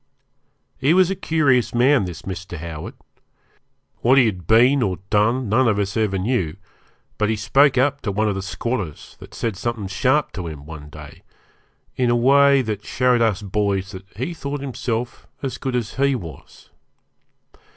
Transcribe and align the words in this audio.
He 0.79 0.95
was 0.95 1.11
a 1.11 1.15
curious 1.15 1.75
man, 1.75 2.05
this 2.05 2.23
Mr. 2.23 2.57
Howard. 2.57 2.95
What 3.99 4.17
he 4.17 4.25
had 4.25 4.47
been 4.47 4.81
or 4.81 4.97
done 5.11 5.47
none 5.47 5.67
of 5.67 5.77
us 5.77 5.95
ever 5.95 6.17
knew, 6.17 6.55
but 7.19 7.29
he 7.29 7.35
spoke 7.35 7.77
up 7.77 8.01
to 8.01 8.11
one 8.11 8.27
of 8.27 8.33
the 8.33 8.41
squatters 8.41 9.15
that 9.19 9.35
said 9.35 9.55
something 9.55 9.85
sharp 9.85 10.31
to 10.31 10.47
him 10.47 10.65
one 10.65 10.89
day 10.89 11.21
in 11.97 12.09
a 12.09 12.15
way 12.15 12.63
that 12.63 12.83
showed 12.83 13.21
us 13.21 13.43
boys 13.43 13.91
that 13.91 14.07
he 14.17 14.33
thought 14.33 14.61
himself 14.61 15.27
as 15.43 15.59
good 15.59 15.75
as 15.75 15.93
he 15.97 16.15
was. 16.15 16.71